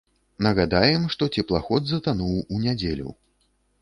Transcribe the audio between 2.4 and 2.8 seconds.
у